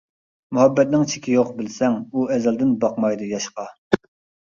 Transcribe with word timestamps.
مۇھەببەتنىڭ 0.57 1.03
چېكى 1.11 1.35
يوق 1.37 1.53
بىلسەڭ، 1.61 2.01
ئۇ 2.11 2.27
ئەزەلدىن 2.33 2.75
باقمايدۇ 2.83 3.33
ياشقا. 3.37 3.73